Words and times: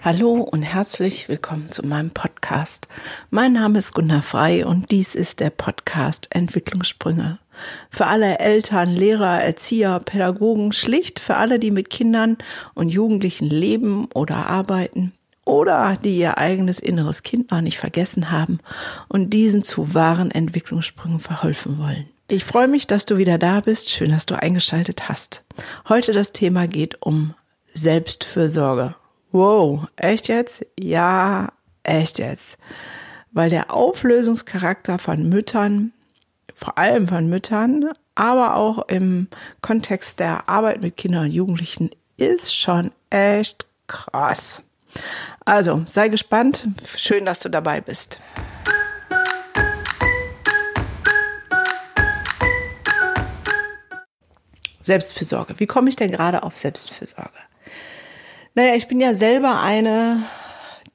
Hallo 0.00 0.34
und 0.34 0.62
herzlich 0.62 1.28
willkommen 1.28 1.72
zu 1.72 1.84
meinem 1.84 2.12
Podcast. 2.12 2.86
Mein 3.30 3.54
Name 3.54 3.80
ist 3.80 3.94
Gunnar 3.94 4.22
Frei 4.22 4.64
und 4.64 4.92
dies 4.92 5.16
ist 5.16 5.40
der 5.40 5.50
Podcast 5.50 6.28
Entwicklungssprünge. 6.30 7.40
Für 7.90 8.06
alle 8.06 8.38
Eltern, 8.38 8.94
Lehrer, 8.94 9.42
Erzieher, 9.42 9.98
Pädagogen, 9.98 10.70
schlicht 10.70 11.18
für 11.18 11.34
alle, 11.34 11.58
die 11.58 11.72
mit 11.72 11.90
Kindern 11.90 12.38
und 12.74 12.90
Jugendlichen 12.90 13.46
leben 13.46 14.08
oder 14.14 14.46
arbeiten 14.46 15.12
oder 15.44 15.98
die 16.02 16.16
ihr 16.16 16.38
eigenes 16.38 16.78
inneres 16.78 17.24
Kind 17.24 17.50
noch 17.50 17.60
nicht 17.60 17.78
vergessen 17.78 18.30
haben 18.30 18.60
und 19.08 19.30
diesen 19.30 19.64
zu 19.64 19.94
wahren 19.94 20.30
Entwicklungssprüngen 20.30 21.18
verholfen 21.18 21.76
wollen. 21.78 22.08
Ich 22.28 22.44
freue 22.44 22.68
mich, 22.68 22.86
dass 22.86 23.04
du 23.04 23.16
wieder 23.16 23.36
da 23.36 23.60
bist. 23.60 23.90
Schön, 23.90 24.12
dass 24.12 24.26
du 24.26 24.40
eingeschaltet 24.40 25.08
hast. 25.08 25.44
Heute 25.88 26.12
das 26.12 26.32
Thema 26.32 26.68
geht 26.68 27.02
um 27.02 27.34
Selbstfürsorge. 27.74 28.94
Wow, 29.30 29.86
echt 29.96 30.28
jetzt? 30.28 30.64
Ja, 30.80 31.52
echt 31.82 32.18
jetzt. 32.18 32.58
Weil 33.30 33.50
der 33.50 33.74
Auflösungscharakter 33.74 34.98
von 34.98 35.28
Müttern, 35.28 35.92
vor 36.54 36.78
allem 36.78 37.06
von 37.08 37.28
Müttern, 37.28 37.90
aber 38.14 38.56
auch 38.56 38.88
im 38.88 39.28
Kontext 39.60 40.18
der 40.18 40.48
Arbeit 40.48 40.80
mit 40.80 40.96
Kindern 40.96 41.24
und 41.24 41.32
Jugendlichen 41.32 41.90
ist 42.16 42.54
schon 42.54 42.90
echt 43.10 43.66
krass. 43.86 44.62
Also, 45.44 45.82
sei 45.84 46.08
gespannt. 46.08 46.66
Schön, 46.96 47.26
dass 47.26 47.40
du 47.40 47.50
dabei 47.50 47.82
bist. 47.82 48.20
Selbstfürsorge. 54.82 55.60
Wie 55.60 55.66
komme 55.66 55.90
ich 55.90 55.96
denn 55.96 56.10
gerade 56.10 56.42
auf 56.42 56.56
Selbstfürsorge? 56.56 57.47
Naja, 58.58 58.74
ich 58.74 58.88
bin 58.88 58.98
ja 58.98 59.14
selber 59.14 59.60
eine, 59.60 60.24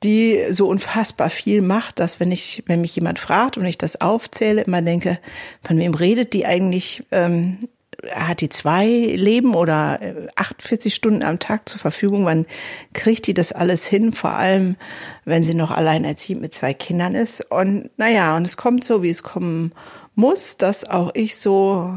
die 0.04 0.48
so 0.52 0.68
unfassbar 0.68 1.30
viel 1.30 1.62
macht, 1.62 1.98
dass 2.00 2.20
wenn 2.20 2.30
ich, 2.30 2.62
wenn 2.66 2.82
mich 2.82 2.94
jemand 2.94 3.20
fragt 3.20 3.58
und 3.58 3.66
ich 3.66 3.78
das 3.78 4.02
aufzähle, 4.02 4.64
immer 4.64 4.82
denke, 4.82 5.18
von 5.66 5.78
wem 5.78 5.94
redet 5.94 6.34
die 6.34 6.46
eigentlich? 6.46 7.06
Ähm, 7.12 7.70
hat 8.12 8.42
die 8.42 8.50
zwei 8.50 8.86
Leben 8.86 9.56
oder 9.56 9.98
48 10.36 10.92
äh, 10.92 10.94
Stunden 10.94 11.24
am 11.24 11.40
Tag 11.40 11.70
zur 11.70 11.80
Verfügung? 11.80 12.26
Wann 12.26 12.48
kriegt 12.92 13.28
die 13.28 13.34
das 13.34 13.54
alles 13.54 13.88
hin? 13.88 14.12
Vor 14.12 14.32
allem, 14.32 14.76
wenn 15.24 15.42
sie 15.42 15.54
noch 15.54 15.72
alleinerziehend 15.72 16.42
mit 16.42 16.54
zwei 16.54 16.74
Kindern 16.74 17.16
ist. 17.16 17.50
Und 17.50 17.92
naja, 17.96 18.36
und 18.36 18.44
es 18.44 18.58
kommt 18.58 18.84
so, 18.84 19.04
wie 19.04 19.10
es 19.10 19.24
kommen 19.24 19.72
muss, 20.16 20.58
dass 20.58 20.84
auch 20.84 21.12
ich 21.14 21.38
so 21.38 21.96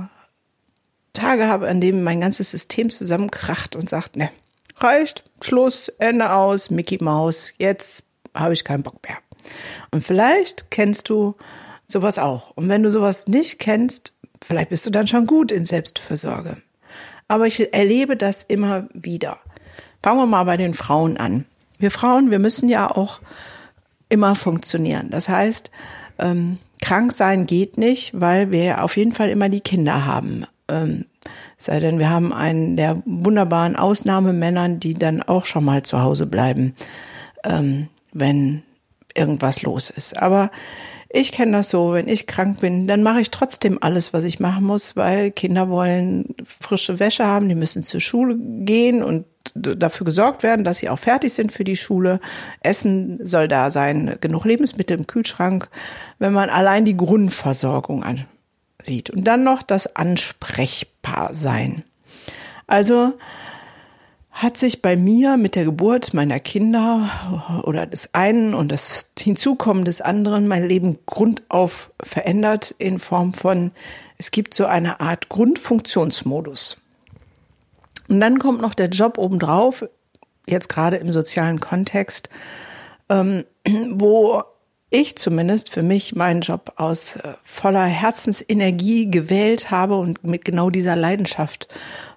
Tage 1.13 1.49
habe, 1.49 1.67
an 1.67 1.81
denen 1.81 2.05
mein 2.05 2.21
ganzes 2.21 2.53
System 2.53 2.89
zusammenkracht 2.89 3.75
und 3.75 3.91
sagt, 3.91 4.15
ne, 4.15 4.31
reicht, 4.77 5.25
Schluss, 5.41 5.89
Ende 5.99 6.33
aus, 6.33 6.71
Mickey 6.71 7.03
Maus, 7.03 7.53
jetzt 7.59 8.05
habe 8.35 8.55
ich 8.55 8.65
keinen 8.65 8.83
Bock 8.83 9.01
mehr. 9.07 9.19
Und 9.91 10.03
vielleicht 10.03 10.71
kennst 10.71 11.09
du 11.09 11.35
sowas 11.87 12.19
auch. 12.19 12.51
Und 12.57 12.69
wenn 12.69 12.83
du 12.83 12.91
sowas 12.91 13.27
nicht 13.27 13.59
kennst, 13.59 14.15
vielleicht 14.45 14.71
bist 14.71 14.87
du 14.87 14.91
dann 14.91 15.07
schon 15.07 15.27
gut 15.27 15.53
in 15.53 15.65
Selbstfürsorge. 15.65 16.57
Aber 17.29 17.47
ich 17.47 17.73
erlebe 17.73 18.17
das 18.17 18.43
immer 18.45 18.89
wieder. 18.93 19.39
Fangen 20.03 20.21
wir 20.21 20.27
mal 20.27 20.45
bei 20.45 20.57
den 20.57 20.75
Frauen 20.75 21.17
an. 21.17 21.45
Wir 21.79 21.91
Frauen, 21.91 22.31
wir 22.31 22.39
müssen 22.39 22.69
ja 22.69 22.91
auch 22.91 23.21
immer 24.09 24.35
funktionieren. 24.35 25.11
Das 25.11 25.29
heißt, 25.29 25.71
ähm, 26.19 26.59
krank 26.81 27.13
sein 27.13 27.47
geht 27.47 27.77
nicht, 27.77 28.21
weil 28.21 28.53
wir 28.53 28.85
auf 28.85 28.97
jeden 28.97 29.13
Fall 29.13 29.31
immer 29.31 29.49
die 29.49 29.61
Kinder 29.61 30.05
haben. 30.05 30.47
Ähm, 30.69 31.07
sei 31.57 31.81
denn, 31.81 31.99
wir 31.99 32.11
haben 32.11 32.33
einen 32.33 32.77
der 32.77 33.03
wunderbaren 33.05 33.77
Ausnahmemännern, 33.77 34.81
die 34.81 34.95
dann 34.95 35.23
auch 35.23 35.47
schon 35.47 35.65
mal 35.65 35.83
zu 35.83 36.01
Hause 36.03 36.27
bleiben, 36.27 36.75
ähm, 37.45 37.89
wenn 38.13 38.63
irgendwas 39.15 39.63
los 39.63 39.91
ist. 39.91 40.21
Aber 40.21 40.51
ich 41.09 41.33
kenne 41.33 41.53
das 41.53 41.71
so, 41.71 41.95
wenn 41.95 42.09
ich 42.09 42.27
krank 42.27 42.61
bin, 42.61 42.87
dann 42.87 43.03
mache 43.03 43.21
ich 43.21 43.31
trotzdem 43.31 43.79
alles, 43.81 44.13
was 44.13 44.25
ich 44.25 44.41
machen 44.41 44.65
muss, 44.65 44.97
weil 44.97 45.31
Kinder 45.31 45.71
wollen 45.71 46.35
frische 46.45 46.99
Wäsche 46.99 47.25
haben, 47.25 47.49
die 47.49 47.55
müssen 47.55 47.85
zur 47.85 48.01
Schule 48.01 48.37
gehen 48.37 49.03
und 49.03 49.25
dafür 49.55 50.05
gesorgt 50.05 50.43
werden, 50.43 50.65
dass 50.65 50.79
sie 50.79 50.91
auch 50.91 50.99
fertig 50.99 51.33
sind 51.33 51.53
für 51.53 51.65
die 51.65 51.77
Schule. 51.77 52.21
Essen 52.61 53.25
soll 53.25 53.49
da 53.49 53.71
sein, 53.71 54.17
genug 54.21 54.45
Lebensmittel 54.45 54.99
im 54.99 55.07
Kühlschrank. 55.07 55.69
Wenn 56.19 56.33
man 56.33 56.51
allein 56.51 56.85
die 56.85 56.97
Grundversorgung 56.97 58.03
sieht. 58.83 59.11
Und 59.11 59.25
dann 59.25 59.45
noch 59.45 59.63
das 59.63 59.97
Ansprechbarsein. 59.97 61.85
Also 62.67 63.15
hat 64.37 64.59
sich 64.59 64.83
bei 64.83 64.99
mir 64.99 65.39
mit 65.39 65.57
der 65.57 65.65
Geburt 65.65 66.13
meiner 66.13 66.39
Kinder 66.39 67.63
oder 67.65 67.87
des 67.87 68.11
einen 68.13 68.53
und 68.53 68.71
das 68.71 69.09
Hinzukommen 69.19 69.87
des 69.87 70.03
anderen 70.03 70.47
mein 70.47 70.69
Leben 70.69 70.99
grundauf 71.07 71.91
verändert 72.03 72.75
in 72.77 72.99
Form 72.99 73.33
von, 73.33 73.73
es 74.19 74.31
gibt 74.31 74.53
so 74.53 74.67
eine 74.67 75.01
Art 75.01 75.31
Grundfunktionsmodus. 75.31 76.83
Und 78.09 78.21
dann 78.21 78.39
kommt 78.39 78.61
noch 78.61 78.75
der 78.75 78.89
Job 78.89 79.17
obendrauf, 79.17 79.87
jetzt 80.47 80.69
gerade 80.69 80.97
im 80.99 81.13
sozialen 81.13 81.59
Kontext, 81.59 82.29
ähm, 83.09 83.45
wo 83.91 84.43
ich 84.91 85.17
zumindest 85.17 85.71
für 85.71 85.83
mich 85.83 86.15
meinen 86.15 86.43
Job 86.43 86.75
aus 86.77 87.17
äh, 87.17 87.35
voller 87.43 87.85
Herzensenergie 87.85 89.11
gewählt 89.11 89.71
habe 89.71 89.97
und 89.97 90.23
mit 90.23 90.45
genau 90.45 90.71
dieser 90.71 90.95
Leidenschaft 90.95 91.69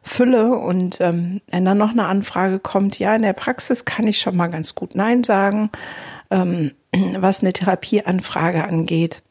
fülle. 0.03 0.53
Und 0.53 1.01
ähm, 1.01 1.41
wenn 1.49 1.65
dann 1.65 1.77
noch 1.77 1.91
eine 1.91 2.05
Anfrage 2.05 2.59
kommt, 2.59 2.99
ja, 2.99 3.15
in 3.15 3.23
der 3.23 3.33
Praxis 3.33 3.85
kann 3.85 4.07
ich 4.07 4.19
schon 4.19 4.37
mal 4.37 4.47
ganz 4.47 4.75
gut 4.75 4.95
Nein 4.95 5.23
sagen, 5.23 5.71
ähm, 6.29 6.71
was 7.17 7.41
eine 7.41 7.53
Therapieanfrage 7.53 8.63
angeht. 8.63 9.23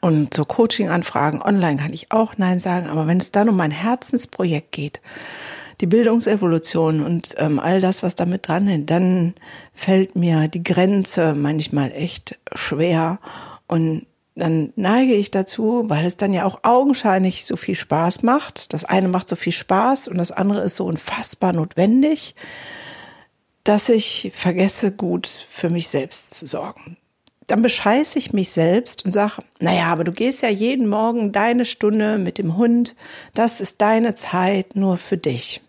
Und 0.00 0.34
so 0.34 0.44
Coaching-Anfragen 0.44 1.42
online 1.42 1.76
kann 1.76 1.92
ich 1.92 2.10
auch 2.10 2.36
Nein 2.36 2.58
sagen. 2.58 2.88
Aber 2.88 3.06
wenn 3.06 3.18
es 3.18 3.32
dann 3.32 3.48
um 3.48 3.56
mein 3.56 3.70
Herzensprojekt 3.70 4.72
geht, 4.72 5.00
die 5.80 5.86
Bildungsevolution 5.86 7.04
und 7.04 7.34
ähm, 7.38 7.58
all 7.58 7.80
das, 7.80 8.02
was 8.02 8.14
damit 8.14 8.48
dran 8.48 8.68
ist, 8.68 8.90
dann 8.90 9.34
fällt 9.72 10.16
mir 10.16 10.48
die 10.48 10.62
Grenze 10.62 11.34
manchmal 11.34 11.92
echt 11.92 12.38
schwer 12.54 13.18
und 13.66 14.06
dann 14.36 14.72
neige 14.74 15.14
ich 15.14 15.30
dazu, 15.30 15.84
weil 15.86 16.04
es 16.04 16.16
dann 16.16 16.32
ja 16.32 16.44
auch 16.44 16.64
augenscheinlich 16.64 17.44
so 17.44 17.56
viel 17.56 17.76
Spaß 17.76 18.24
macht. 18.24 18.72
Das 18.72 18.84
eine 18.84 19.06
macht 19.08 19.28
so 19.28 19.36
viel 19.36 19.52
Spaß 19.52 20.08
und 20.08 20.18
das 20.18 20.32
andere 20.32 20.62
ist 20.62 20.76
so 20.76 20.86
unfassbar 20.86 21.52
notwendig, 21.52 22.34
dass 23.62 23.88
ich 23.88 24.32
vergesse, 24.34 24.90
gut 24.90 25.26
für 25.26 25.70
mich 25.70 25.88
selbst 25.88 26.34
zu 26.34 26.46
sorgen. 26.46 26.96
Dann 27.46 27.62
bescheiße 27.62 28.18
ich 28.18 28.32
mich 28.32 28.50
selbst 28.50 29.04
und 29.04 29.12
sage, 29.12 29.42
naja, 29.60 29.86
aber 29.86 30.04
du 30.04 30.12
gehst 30.12 30.42
ja 30.42 30.48
jeden 30.48 30.88
Morgen 30.88 31.32
deine 31.32 31.64
Stunde 31.64 32.18
mit 32.18 32.38
dem 32.38 32.56
Hund, 32.56 32.94
das 33.34 33.60
ist 33.60 33.80
deine 33.80 34.14
Zeit 34.14 34.76
nur 34.76 34.96
für 34.96 35.16
dich. 35.16 35.60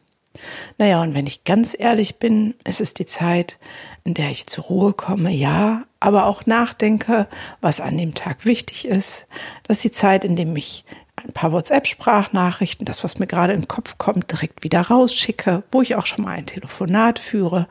Naja, 0.77 1.01
und 1.01 1.13
wenn 1.13 1.27
ich 1.27 1.43
ganz 1.43 1.75
ehrlich 1.77 2.17
bin, 2.19 2.55
es 2.63 2.81
ist 2.81 2.99
die 2.99 3.05
Zeit, 3.05 3.57
in 4.03 4.13
der 4.13 4.29
ich 4.29 4.47
zur 4.47 4.65
Ruhe 4.65 4.93
komme, 4.93 5.31
ja, 5.31 5.83
aber 5.99 6.25
auch 6.25 6.45
nachdenke, 6.45 7.27
was 7.61 7.81
an 7.81 7.97
dem 7.97 8.13
Tag 8.13 8.45
wichtig 8.45 8.87
ist. 8.87 9.27
Das 9.63 9.77
ist 9.77 9.83
die 9.83 9.91
Zeit, 9.91 10.23
in 10.25 10.35
der 10.35 10.53
ich 10.55 10.85
ein 11.15 11.31
paar 11.31 11.51
WhatsApp-Sprachnachrichten, 11.51 12.85
das, 12.85 13.03
was 13.03 13.19
mir 13.19 13.27
gerade 13.27 13.53
in 13.53 13.61
den 13.61 13.67
Kopf 13.67 13.97
kommt, 13.97 14.31
direkt 14.31 14.63
wieder 14.63 14.81
rausschicke, 14.81 15.63
wo 15.71 15.81
ich 15.81 15.95
auch 15.95 16.05
schon 16.05 16.25
mal 16.25 16.31
ein 16.31 16.45
Telefonat 16.45 17.19
führe. 17.19 17.67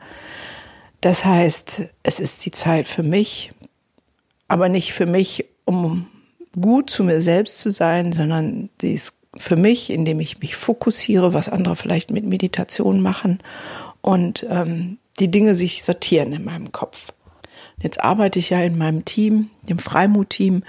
Das 1.01 1.23
heißt, 1.23 1.83
es 2.01 2.19
ist 2.19 2.45
die 2.45 2.51
Zeit 2.51 2.87
für 2.87 3.03
mich, 3.03 3.51
aber 4.47 4.69
nicht 4.69 4.93
für 4.93 5.05
mich, 5.05 5.45
um 5.65 6.07
gut 6.59 6.89
zu 6.89 7.03
mir 7.03 7.21
selbst 7.21 7.59
zu 7.59 7.71
sein, 7.71 8.11
sondern 8.11 8.69
sie 8.81 8.93
ist 8.93 9.13
für 9.37 9.57
mich, 9.57 9.89
indem 9.89 10.19
ich 10.19 10.39
mich 10.39 10.55
fokussiere, 10.55 11.33
was 11.33 11.49
andere 11.49 11.75
vielleicht 11.75 12.11
mit 12.11 12.25
Meditation 12.25 13.01
machen 13.01 13.39
und 14.01 14.45
ähm, 14.49 14.97
die 15.19 15.29
Dinge 15.29 15.55
sich 15.55 15.83
sortieren 15.83 16.33
in 16.33 16.43
meinem 16.43 16.71
Kopf. 16.71 17.11
Jetzt 17.81 18.01
arbeite 18.03 18.39
ich 18.39 18.51
ja 18.51 18.61
in 18.61 18.77
meinem 18.77 19.03
Team, 19.03 19.49
dem 19.67 19.79
Freimut-Team, 19.79 20.63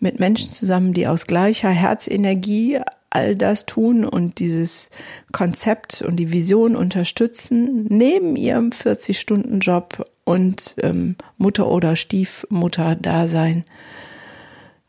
mit 0.00 0.18
Menschen 0.18 0.50
zusammen, 0.50 0.94
die 0.94 1.06
aus 1.06 1.26
gleicher 1.26 1.68
Herzenergie 1.68 2.80
all 3.10 3.36
das 3.36 3.66
tun 3.66 4.04
und 4.04 4.38
dieses 4.38 4.90
Konzept 5.32 6.02
und 6.02 6.16
die 6.16 6.32
Vision 6.32 6.76
unterstützen, 6.76 7.86
neben 7.88 8.36
ihrem 8.36 8.70
40-Stunden-Job 8.70 10.06
und 10.26 10.74
ähm, 10.82 11.16
Mutter- 11.38 11.68
oder 11.68 11.96
Stiefmutter-Dasein 11.96 13.64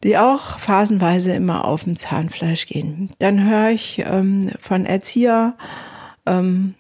die 0.04 0.18
auch 0.18 0.60
phasenweise 0.60 1.34
immer 1.34 1.66
auf 1.66 1.84
dem 1.84 1.96
Zahnfleisch 1.96 2.68
gehen. 2.68 3.10
Dann 3.20 3.50
höre 3.50 3.70
ich 3.70 4.04
ähm, 4.06 4.52
von 4.60 4.86
Erzieher, 4.86 5.58
ähm, 6.26 6.76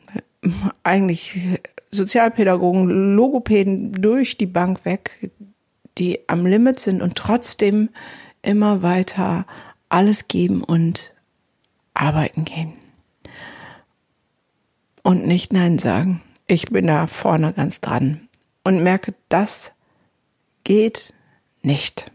eigentlich 0.83 1.59
Sozialpädagogen, 1.91 3.15
Logopäden 3.15 3.93
durch 3.93 4.37
die 4.37 4.45
Bank 4.45 4.85
weg, 4.85 5.31
die 5.97 6.19
am 6.27 6.45
Limit 6.45 6.79
sind 6.79 7.01
und 7.01 7.15
trotzdem 7.15 7.89
immer 8.43 8.83
weiter 8.83 9.45
alles 9.89 10.27
geben 10.27 10.63
und 10.63 11.13
arbeiten 11.93 12.45
gehen. 12.45 12.73
Und 15.01 15.25
nicht 15.25 15.53
Nein 15.53 15.79
sagen. 15.79 16.21
ich 16.47 16.65
bin 16.65 16.87
da 16.87 17.07
vorne 17.07 17.53
ganz 17.53 17.81
dran 17.81 18.26
und 18.67 18.83
merke, 18.83 19.13
das 19.29 19.71
geht 20.65 21.13
nicht. 21.61 22.11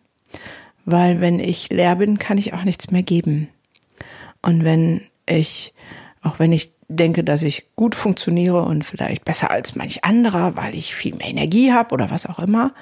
Weil 0.85 1.23
wenn 1.23 1.41
ich 1.41 1.71
leer 1.71 1.97
bin, 1.97 2.19
kann 2.19 2.37
ich 2.37 2.53
auch 2.53 2.65
nichts 2.65 2.91
mehr 2.91 3.03
geben. 3.03 3.49
Und 4.43 4.63
wenn 4.63 5.01
ich, 5.25 5.73
auch 6.21 6.39
wenn 6.39 6.53
ich 6.53 6.75
denke, 6.89 7.25
dass 7.25 7.43
ich 7.43 7.75
gut 7.75 7.95
funktioniere 7.95 8.65
und 8.65 8.85
vielleicht 8.85 9.25
besser 9.25 9.51
als 9.51 9.77
manch 9.77 10.05
anderer, 10.05 10.55
weil 10.55 10.75
ich 10.75 10.95
viel 10.95 11.15
mehr 11.15 11.29
Energie 11.29 11.73
habe 11.73 11.95
oder 11.95 12.11
was 12.11 12.27
auch 12.27 12.39
immer, 12.39 12.75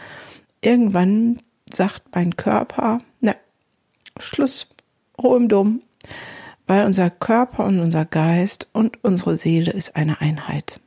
irgendwann 0.62 1.38
sagt 1.72 2.02
mein 2.12 2.34
Körper, 2.34 2.98
ne, 3.20 3.36
Schluss, 4.18 4.68
Ruhe 5.16 5.36
im 5.36 5.48
Dom, 5.48 5.82
weil 6.66 6.86
unser 6.86 7.08
Körper 7.08 7.66
und 7.66 7.78
unser 7.78 8.04
Geist 8.04 8.68
und 8.72 9.04
unsere 9.04 9.36
Seele 9.36 9.70
ist 9.70 9.94
eine 9.94 10.20
Einheit. 10.20 10.80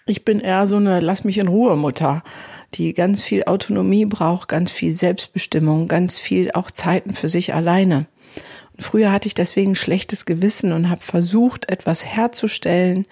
Ich 0.06 0.24
bin 0.24 0.40
eher 0.40 0.66
so 0.66 0.76
eine 0.76 1.00
Lass 1.00 1.24
mich 1.24 1.38
in 1.38 1.48
Ruhe 1.48 1.76
Mutter 1.76 2.22
die 2.74 2.92
ganz 2.94 3.22
viel 3.22 3.44
Autonomie 3.44 4.04
braucht, 4.04 4.48
ganz 4.48 4.72
viel 4.72 4.92
Selbstbestimmung, 4.92 5.88
ganz 5.88 6.18
viel 6.18 6.50
auch 6.52 6.70
Zeiten 6.70 7.14
für 7.14 7.28
sich 7.28 7.54
alleine. 7.54 8.06
Und 8.76 8.82
früher 8.82 9.10
hatte 9.10 9.26
ich 9.26 9.34
deswegen 9.34 9.74
schlechtes 9.74 10.26
Gewissen 10.26 10.72
und 10.72 10.90
habe 10.90 11.00
versucht, 11.00 11.70
etwas 11.70 12.04
herzustellen, 12.04 13.06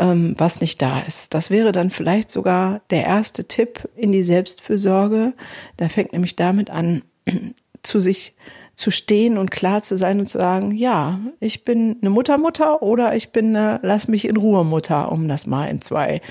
was 0.00 0.60
nicht 0.60 0.80
da 0.80 1.00
ist. 1.00 1.34
Das 1.34 1.50
wäre 1.50 1.72
dann 1.72 1.90
vielleicht 1.90 2.30
sogar 2.30 2.80
der 2.90 3.04
erste 3.04 3.44
Tipp 3.44 3.88
in 3.96 4.12
die 4.12 4.22
Selbstfürsorge. 4.22 5.34
Da 5.76 5.88
fängt 5.88 6.12
nämlich 6.12 6.36
damit 6.36 6.70
an, 6.70 7.02
zu 7.82 8.00
sich 8.00 8.34
zu 8.80 8.90
stehen 8.90 9.36
und 9.36 9.50
klar 9.50 9.82
zu 9.82 9.98
sein 9.98 10.20
und 10.20 10.26
zu 10.26 10.38
sagen, 10.38 10.74
ja, 10.74 11.20
ich 11.38 11.64
bin 11.64 11.98
eine 12.00 12.08
Muttermutter 12.08 12.82
oder 12.82 13.14
ich 13.14 13.30
bin 13.30 13.54
eine 13.54 13.78
Lass 13.82 14.08
mich 14.08 14.26
in 14.26 14.38
Ruhe 14.38 14.64
Mutter, 14.64 15.12
um 15.12 15.28
das 15.28 15.46
mal 15.46 15.66
in 15.66 15.82
zwei 15.82 16.22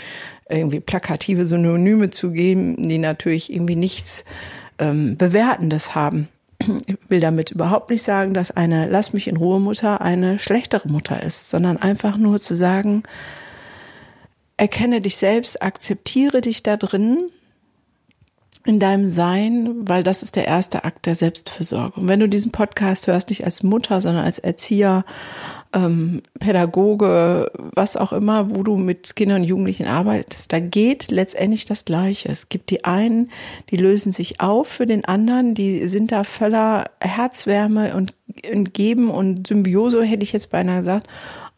irgendwie 0.50 0.80
plakative 0.80 1.46
Synonyme 1.46 2.10
zu 2.10 2.32
geben, 2.32 2.76
die 2.90 2.98
natürlich 2.98 3.54
irgendwie 3.54 3.76
nichts 3.76 4.26
ähm, 4.80 5.16
Bewertendes 5.16 5.94
haben. 5.94 6.28
Ich 6.88 6.98
will 7.08 7.20
damit 7.20 7.52
überhaupt 7.52 7.92
nicht 7.92 8.02
sagen, 8.02 8.34
dass 8.34 8.50
eine 8.50 8.90
Lass 8.90 9.14
mich 9.14 9.28
in 9.28 9.38
Ruhe 9.38 9.60
Mutter 9.60 10.02
eine 10.02 10.40
schlechtere 10.40 10.90
Mutter 10.90 11.22
ist, 11.22 11.50
sondern 11.50 11.78
einfach 11.78 12.18
nur 12.18 12.42
zu 12.42 12.56
sagen, 12.56 13.04
erkenne 14.60 15.00
dich 15.00 15.16
selbst, 15.16 15.62
akzeptiere 15.62 16.42
dich 16.42 16.64
da 16.64 16.76
drin 16.76 17.30
in 18.66 18.78
deinem 18.80 19.06
Sein, 19.06 19.88
weil 19.88 20.04
das 20.04 20.22
ist 20.22 20.36
der 20.36 20.46
erste 20.46 20.84
Akt 20.84 21.06
der 21.06 21.16
Selbstfürsorge. 21.16 22.02
Und 22.02 22.10
wenn 22.10 22.20
du 22.20 22.28
diesen 22.28 22.52
Podcast 22.52 23.08
hörst, 23.08 23.30
nicht 23.30 23.46
als 23.46 23.64
Mutter, 23.64 24.02
sondern 24.02 24.26
als 24.26 24.38
Erzieher, 24.38 25.06
ähm, 25.72 26.22
Pädagoge, 26.40 27.52
was 27.74 27.96
auch 27.96 28.12
immer, 28.12 28.54
wo 28.54 28.64
du 28.64 28.76
mit 28.76 29.16
Kindern 29.16 29.42
und 29.42 29.48
Jugendlichen 29.48 29.88
arbeitest, 29.88 30.52
da 30.52 30.60
geht 30.60 31.10
letztendlich 31.10 31.66
das 31.66 31.86
Gleiche. 31.86 32.28
Es 32.28 32.50
gibt 32.50 32.70
die 32.70 32.84
einen, 32.84 33.32
die 33.70 33.78
lösen 33.78 34.12
sich 34.12 34.42
auf 34.42 34.68
für 34.68 34.86
den 34.86 35.06
anderen, 35.06 35.54
die 35.54 35.88
sind 35.88 36.12
da 36.12 36.26
voller 36.26 36.86
Herzwärme 37.00 37.96
und, 37.96 38.14
und 38.52 38.74
geben 38.74 39.10
und 39.10 39.48
Symbiose, 39.48 40.04
hätte 40.04 40.24
ich 40.24 40.34
jetzt 40.34 40.50
beinahe 40.50 40.80
gesagt 40.80 41.08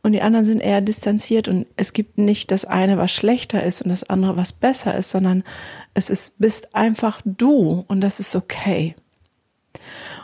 und 0.04 0.14
die 0.14 0.22
anderen 0.22 0.46
sind 0.46 0.60
eher 0.60 0.82
distanziert 0.82 1.48
und 1.48 1.68
es 1.76 1.94
gibt 1.94 2.18
nicht 2.18 2.52
das 2.52 2.66
eine, 2.66 2.98
was 2.98 3.12
schlechter 3.12 3.64
ist 3.64 3.82
und 3.82 3.90
das 3.90 4.04
andere, 4.04 4.36
was 4.38 4.52
besser 4.52 4.96
ist, 4.96 5.12
sondern 5.12 5.44
es 5.94 6.10
ist, 6.10 6.40
bist 6.40 6.74
einfach 6.76 7.22
du 7.24 7.86
und 7.88 8.02
das 8.02 8.20
ist 8.20 8.36
okay. 8.36 8.96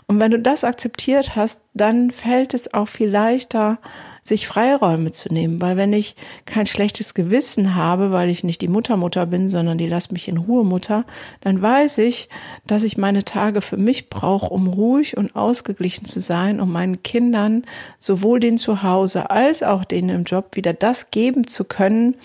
Und 0.07 0.19
wenn 0.19 0.31
du 0.31 0.39
das 0.39 0.63
akzeptiert 0.63 1.35
hast, 1.35 1.61
dann 1.73 2.11
fällt 2.11 2.53
es 2.53 2.73
auch 2.73 2.87
viel 2.87 3.09
leichter, 3.09 3.79
sich 4.27 4.47
Freiräume 4.47 5.11
zu 5.11 5.31
nehmen, 5.31 5.61
weil 5.61 5.77
wenn 5.77 5.93
ich 5.93 6.15
kein 6.45 6.65
schlechtes 6.65 7.13
Gewissen 7.13 7.75
habe, 7.75 8.11
weil 8.11 8.29
ich 8.29 8.43
nicht 8.43 8.61
die 8.61 8.67
Muttermutter 8.67 9.25
bin, 9.25 9.47
sondern 9.47 9.77
die 9.77 9.87
lass 9.87 10.11
mich 10.11 10.27
in 10.27 10.37
Ruhe 10.37 10.65
Mutter, 10.65 11.05
dann 11.41 11.61
weiß 11.61 11.99
ich, 11.99 12.29
dass 12.65 12.83
ich 12.83 12.97
meine 12.97 13.23
Tage 13.23 13.61
für 13.61 13.77
mich 13.77 14.09
brauche, 14.09 14.47
um 14.47 14.67
ruhig 14.67 15.17
und 15.17 15.35
ausgeglichen 15.35 16.05
zu 16.05 16.19
sein, 16.19 16.59
um 16.59 16.71
meinen 16.71 17.03
Kindern 17.03 17.63
sowohl 17.99 18.39
den 18.39 18.57
zu 18.57 18.83
Hause 18.83 19.29
als 19.29 19.63
auch 19.63 19.85
denen 19.85 20.09
im 20.09 20.23
Job 20.23 20.55
wieder 20.55 20.73
das 20.73 21.11
geben 21.11 21.47
zu 21.47 21.63
können, 21.63 22.15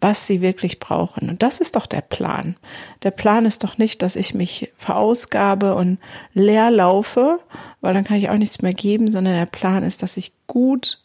was 0.00 0.26
sie 0.26 0.40
wirklich 0.40 0.78
brauchen. 0.78 1.30
Und 1.30 1.42
das 1.42 1.60
ist 1.60 1.76
doch 1.76 1.86
der 1.86 2.02
Plan. 2.02 2.56
Der 3.02 3.10
Plan 3.10 3.46
ist 3.46 3.64
doch 3.64 3.78
nicht, 3.78 4.02
dass 4.02 4.16
ich 4.16 4.34
mich 4.34 4.70
verausgabe 4.76 5.74
und 5.74 5.98
leer 6.34 6.70
laufe, 6.70 7.40
weil 7.80 7.94
dann 7.94 8.04
kann 8.04 8.18
ich 8.18 8.28
auch 8.28 8.36
nichts 8.36 8.60
mehr 8.62 8.74
geben, 8.74 9.10
sondern 9.10 9.34
der 9.34 9.46
Plan 9.46 9.82
ist, 9.82 10.02
dass 10.02 10.16
ich 10.16 10.32
gut 10.46 11.00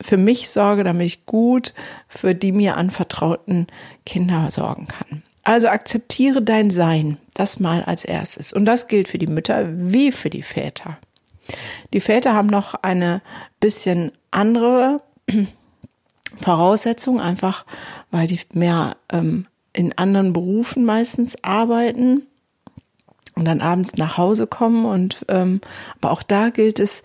für 0.00 0.16
mich 0.16 0.50
sorge, 0.50 0.84
damit 0.84 1.06
ich 1.06 1.26
gut 1.26 1.74
für 2.08 2.34
die 2.34 2.52
mir 2.52 2.76
anvertrauten 2.76 3.66
Kinder 4.04 4.50
sorgen 4.50 4.86
kann. 4.86 5.22
Also 5.42 5.68
akzeptiere 5.68 6.42
dein 6.42 6.70
Sein, 6.70 7.18
das 7.34 7.60
mal 7.60 7.84
als 7.84 8.04
erstes. 8.04 8.52
Und 8.52 8.64
das 8.64 8.88
gilt 8.88 9.08
für 9.08 9.18
die 9.18 9.26
Mütter 9.26 9.66
wie 9.70 10.10
für 10.10 10.30
die 10.30 10.42
Väter. 10.42 10.98
Die 11.92 12.00
Väter 12.00 12.34
haben 12.34 12.48
noch 12.48 12.74
eine 12.74 13.20
bisschen 13.60 14.12
andere 14.30 15.02
Voraussetzung, 16.40 17.20
einfach 17.20 17.66
weil 18.10 18.26
die 18.26 18.40
mehr 18.54 18.96
ähm, 19.12 19.46
in 19.74 19.96
anderen 19.98 20.32
Berufen 20.32 20.84
meistens 20.84 21.36
arbeiten 21.42 22.22
und 23.34 23.44
dann 23.44 23.60
abends 23.60 23.96
nach 23.96 24.16
Hause 24.16 24.46
kommen. 24.46 24.86
Und 24.86 25.26
ähm, 25.28 25.60
aber 26.00 26.12
auch 26.12 26.22
da 26.22 26.48
gilt 26.48 26.80
es, 26.80 27.02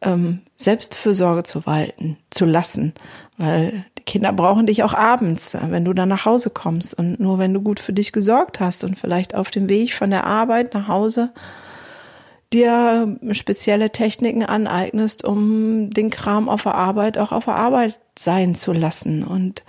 ähm, 0.00 0.40
Selbstfürsorge 0.56 1.42
zu 1.42 1.66
walten, 1.66 2.16
zu 2.30 2.44
lassen, 2.44 2.92
weil 3.36 3.84
die 3.98 4.04
Kinder 4.04 4.32
brauchen 4.32 4.66
dich 4.66 4.82
auch 4.82 4.94
abends, 4.94 5.56
wenn 5.60 5.84
du 5.84 5.92
dann 5.92 6.08
nach 6.08 6.24
Hause 6.24 6.50
kommst 6.50 6.94
und 6.94 7.20
nur 7.20 7.38
wenn 7.38 7.54
du 7.54 7.60
gut 7.60 7.80
für 7.80 7.92
dich 7.92 8.12
gesorgt 8.12 8.60
hast 8.60 8.84
und 8.84 8.98
vielleicht 8.98 9.34
auf 9.34 9.50
dem 9.50 9.68
Weg 9.68 9.94
von 9.94 10.10
der 10.10 10.24
Arbeit 10.24 10.74
nach 10.74 10.88
Hause 10.88 11.30
dir 12.52 13.18
spezielle 13.32 13.90
Techniken 13.90 14.42
aneignest, 14.42 15.24
um 15.24 15.90
den 15.90 16.10
Kram 16.10 16.48
auf 16.48 16.62
der 16.62 16.74
Arbeit 16.74 17.18
auch 17.18 17.32
auf 17.32 17.44
der 17.44 17.56
Arbeit 17.56 17.98
sein 18.18 18.54
zu 18.54 18.72
lassen 18.72 19.22
und 19.22 19.64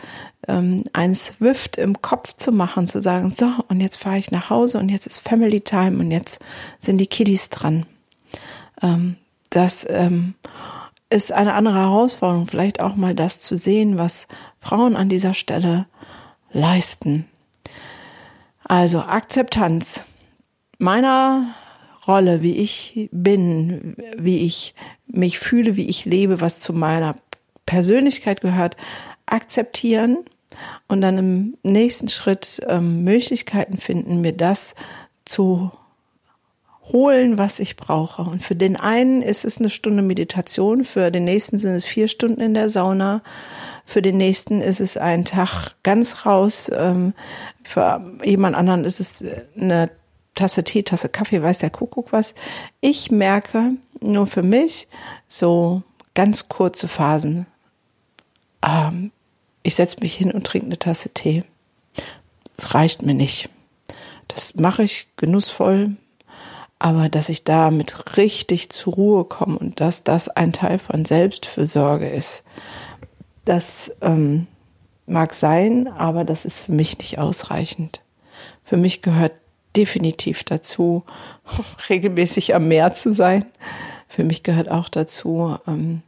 ähm, 0.48 0.84
ein 0.94 1.14
Swift 1.14 1.78
im 1.78 2.02
Kopf 2.02 2.36
zu 2.38 2.52
machen, 2.52 2.88
zu 2.88 3.02
sagen, 3.02 3.32
so, 3.32 3.52
und 3.68 3.82
jetzt 3.82 3.98
fahre 3.98 4.18
ich 4.18 4.32
nach 4.32 4.50
Hause 4.50 4.80
und 4.80 4.90
jetzt 4.90 5.08
ist 5.08 5.20
Family 5.20 5.62
Time 5.62 6.00
und 6.00 6.12
jetzt 6.12 6.40
sind 6.80 7.00
die 7.00 7.08
Kiddies 7.08 7.50
dran. 7.50 7.86
Ähm, 8.82 9.18
das 9.50 9.86
ähm, 9.90 10.36
ist 11.10 11.32
eine 11.32 11.54
andere 11.54 11.80
Herausforderung, 11.80 12.48
vielleicht 12.48 12.80
auch 12.80 12.96
mal 12.96 13.16
das 13.16 13.40
zu 13.40 13.58
sehen, 13.58 13.98
was 13.98 14.28
Frauen 14.60 14.96
an 14.96 15.10
dieser 15.10 15.34
Stelle 15.34 15.88
leisten. 16.52 17.26
Also 18.64 19.00
Akzeptanz 19.00 20.06
meiner 20.78 21.56
Rolle, 22.08 22.42
wie 22.42 22.56
ich 22.56 23.10
bin, 23.12 23.96
wie 24.18 24.40
ich 24.40 24.76
mich 25.08 25.40
fühle, 25.40 25.76
wie 25.76 25.90
ich 25.90 26.06
lebe, 26.06 26.42
was 26.42 26.60
zu 26.60 26.74
meiner 26.74 27.16
Persönlichkeit 27.66 28.42
gehört, 28.42 28.78
akzeptieren 29.26 30.20
und 30.88 31.02
dann 31.02 31.18
im 31.18 31.58
nächsten 31.64 32.10
Schritt 32.10 32.62
ähm, 32.68 33.04
Möglichkeiten 33.04 33.78
finden, 33.78 34.22
mir 34.22 34.34
das 34.34 34.76
zu 35.26 35.72
holen, 36.92 37.38
was 37.38 37.60
ich 37.60 37.76
brauche. 37.76 38.24
Und 38.24 38.44
für 38.44 38.56
den 38.56 38.76
einen 38.76 39.22
ist 39.22 39.46
es 39.46 39.60
eine 39.60 39.70
Stunde 39.70 40.02
Meditation, 40.02 40.84
für 40.84 41.12
den 41.12 41.24
nächsten 41.24 41.58
sind 41.58 41.72
es 41.72 41.86
vier 41.86 42.08
Stunden 42.08 42.42
in 42.42 42.54
der 42.54 42.70
Sauna, 42.70 43.22
für 43.86 44.02
den 44.02 44.18
nächsten 44.18 44.62
ist 44.62 44.80
es 44.80 44.98
ein 44.98 45.26
Tag 45.26 45.76
ganz 45.84 46.26
raus, 46.26 46.70
ähm, 46.74 47.14
für 47.64 48.04
jemand 48.24 48.56
anderen 48.56 48.86
ist 48.86 49.00
es 49.00 49.24
eine 49.56 49.90
Tasse 50.36 50.64
Tee, 50.64 50.84
Tasse 50.84 51.10
Kaffee, 51.10 51.42
weiß 51.44 51.60
der 51.60 51.70
Kuckuck 51.70 52.14
was. 52.14 52.34
Ich 52.82 53.12
merke 53.12 53.74
nur 54.00 54.26
für 54.26 54.44
mich 54.44 54.88
so 55.28 55.84
ganz 56.14 56.50
kurze 56.50 56.88
Phasen. 56.88 57.46
Ähm, 58.66 59.12
ich 59.64 59.76
setze 59.76 60.00
mich 60.00 60.16
hin 60.16 60.32
und 60.32 60.46
trinke 60.46 60.68
eine 60.68 60.80
Tasse 60.80 61.10
Tee. 61.10 61.44
Das 62.56 62.74
reicht 62.74 63.02
mir 63.02 63.14
nicht. 63.14 63.50
Das 64.28 64.56
mache 64.56 64.84
ich 64.84 65.08
genussvoll, 65.18 65.98
aber 66.80 67.10
dass 67.10 67.28
ich 67.28 67.44
damit 67.44 68.16
richtig 68.18 68.70
zur 68.70 68.94
Ruhe 68.94 69.26
komme 69.26 69.60
und 69.60 69.82
dass 69.82 70.06
das 70.06 70.30
ein 70.30 70.54
Teil 70.54 70.80
von 70.80 71.04
Selbstfürsorge 71.04 72.10
ist, 72.10 72.46
das 73.44 73.96
ähm, 74.02 74.48
mag 75.06 75.34
sein, 75.34 75.88
aber 75.88 76.24
das 76.24 76.46
ist 76.46 76.62
für 76.62 76.72
mich 76.72 76.98
nicht 76.98 77.20
ausreichend. 77.20 78.02
Für 78.64 78.78
mich 78.78 79.02
gehört 79.02 79.34
definitiv 79.76 80.44
dazu, 80.46 81.04
regelmäßig 81.90 82.56
am 82.56 82.68
Meer 82.70 82.94
zu 82.94 83.12
sein. 83.12 83.46
Für 84.08 84.24
mich 84.24 84.44
gehört 84.44 84.70
auch 84.70 84.88
dazu, 84.88 85.58
ähm, 85.68 86.02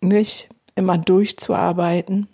nicht 0.00 0.48
immer 0.74 0.98
durchzuarbeiten, 0.98 2.28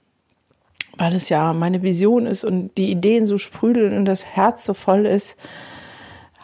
weil 0.98 1.14
es 1.14 1.28
ja 1.28 1.52
meine 1.52 1.82
Vision 1.82 2.26
ist 2.26 2.44
und 2.44 2.76
die 2.76 2.90
Ideen 2.90 3.26
so 3.26 3.38
sprüdeln 3.38 3.96
und 3.96 4.04
das 4.06 4.26
Herz 4.26 4.64
so 4.64 4.74
voll 4.74 5.06
ist, 5.06 5.36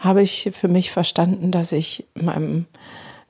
habe 0.03 0.23
ich 0.23 0.51
für 0.53 0.69
mich 0.69 0.91
verstanden, 0.91 1.51
dass 1.51 1.73
ich 1.73 2.05
meinem 2.15 2.67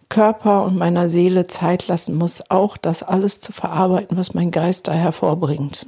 Körper 0.09 0.65
und 0.65 0.77
meiner 0.77 1.09
Seele 1.09 1.47
Zeit 1.47 1.87
lassen 1.89 2.17
muss, 2.17 2.51
auch 2.51 2.77
das 2.77 3.03
alles 3.03 3.41
zu 3.41 3.53
verarbeiten, 3.53 4.17
was 4.17 4.35
mein 4.35 4.51
Geist 4.51 4.89
da 4.89 4.93
hervorbringt. 4.93 5.87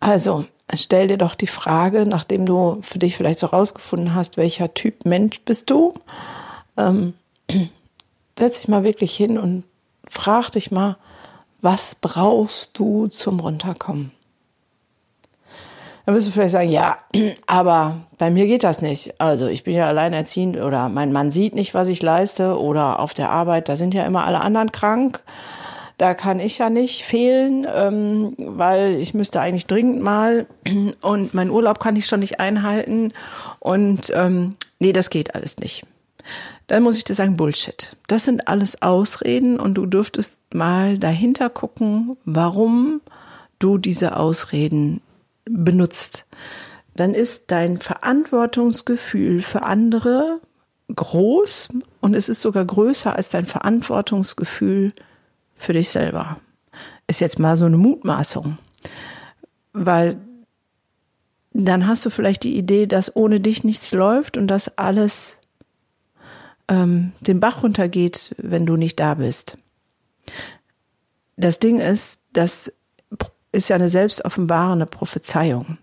Also, 0.00 0.44
stell 0.74 1.08
dir 1.08 1.18
doch 1.18 1.34
die 1.34 1.46
Frage, 1.46 2.06
nachdem 2.06 2.46
du 2.46 2.78
für 2.80 2.98
dich 2.98 3.16
vielleicht 3.16 3.38
so 3.40 3.46
rausgefunden 3.46 4.14
hast, 4.14 4.36
welcher 4.36 4.74
Typ 4.74 5.04
Mensch 5.04 5.40
bist 5.42 5.70
du, 5.70 5.94
ähm, 6.76 7.14
setz 8.38 8.60
dich 8.60 8.68
mal 8.68 8.84
wirklich 8.84 9.16
hin 9.16 9.38
und 9.38 9.64
frag 10.08 10.50
dich 10.50 10.70
mal, 10.70 10.96
was 11.60 11.96
brauchst 11.96 12.78
du 12.78 13.08
zum 13.08 13.40
Runterkommen? 13.40 14.12
Dann 16.06 16.14
wirst 16.14 16.28
du 16.28 16.30
vielleicht 16.30 16.52
sagen, 16.52 16.70
ja, 16.70 16.98
aber 17.48 17.96
bei 18.16 18.30
mir 18.30 18.46
geht 18.46 18.62
das 18.62 18.80
nicht. 18.80 19.20
Also 19.20 19.48
ich 19.48 19.64
bin 19.64 19.74
ja 19.74 19.88
alleinerziehend 19.88 20.56
oder 20.56 20.88
mein 20.88 21.12
Mann 21.12 21.32
sieht 21.32 21.56
nicht, 21.56 21.74
was 21.74 21.88
ich 21.88 22.00
leiste 22.00 22.58
oder 22.60 23.00
auf 23.00 23.12
der 23.12 23.30
Arbeit, 23.30 23.68
da 23.68 23.74
sind 23.74 23.92
ja 23.92 24.06
immer 24.06 24.24
alle 24.24 24.40
anderen 24.40 24.70
krank. 24.70 25.20
Da 25.98 26.14
kann 26.14 26.38
ich 26.38 26.58
ja 26.58 26.70
nicht 26.70 27.04
fehlen, 27.04 27.66
ähm, 27.74 28.34
weil 28.38 28.96
ich 28.96 29.14
müsste 29.14 29.40
eigentlich 29.40 29.66
dringend 29.66 30.00
mal 30.00 30.46
und 31.00 31.34
mein 31.34 31.50
Urlaub 31.50 31.80
kann 31.80 31.96
ich 31.96 32.06
schon 32.06 32.20
nicht 32.20 32.38
einhalten. 32.38 33.12
Und 33.58 34.12
ähm, 34.14 34.54
nee, 34.78 34.92
das 34.92 35.10
geht 35.10 35.34
alles 35.34 35.56
nicht. 35.56 35.84
Dann 36.68 36.84
muss 36.84 36.98
ich 36.98 37.04
dir 37.04 37.14
sagen, 37.14 37.36
Bullshit. 37.36 37.96
Das 38.06 38.24
sind 38.24 38.46
alles 38.46 38.80
Ausreden 38.80 39.58
und 39.58 39.74
du 39.74 39.86
dürftest 39.86 40.40
mal 40.54 40.98
dahinter 40.98 41.50
gucken, 41.50 42.16
warum 42.24 43.00
du 43.58 43.78
diese 43.78 44.16
Ausreden 44.16 45.00
benutzt. 45.48 46.26
Dann 46.94 47.14
ist 47.14 47.50
dein 47.50 47.78
Verantwortungsgefühl 47.78 49.42
für 49.42 49.62
andere 49.62 50.40
groß 50.94 51.68
und 52.00 52.14
es 52.14 52.28
ist 52.28 52.42
sogar 52.42 52.64
größer 52.64 53.14
als 53.14 53.30
dein 53.30 53.46
Verantwortungsgefühl 53.46 54.92
für 55.56 55.72
dich 55.72 55.90
selber. 55.90 56.38
Ist 57.06 57.20
jetzt 57.20 57.38
mal 57.38 57.56
so 57.56 57.64
eine 57.64 57.76
Mutmaßung. 57.76 58.58
Weil 59.72 60.18
dann 61.52 61.86
hast 61.86 62.04
du 62.04 62.10
vielleicht 62.10 62.44
die 62.44 62.56
Idee, 62.56 62.86
dass 62.86 63.14
ohne 63.16 63.40
dich 63.40 63.64
nichts 63.64 63.92
läuft 63.92 64.36
und 64.36 64.48
dass 64.48 64.78
alles 64.78 65.38
ähm, 66.68 67.12
den 67.20 67.40
Bach 67.40 67.62
runtergeht, 67.62 68.34
wenn 68.38 68.66
du 68.66 68.76
nicht 68.76 69.00
da 69.00 69.14
bist. 69.14 69.58
Das 71.36 71.58
Ding 71.58 71.80
ist, 71.80 72.20
das 72.32 72.72
ist 73.56 73.68
ja 73.68 73.76
eine 73.76 73.88
selbstoffenbarende 73.88 74.86
Prophezeiung. 74.86 75.78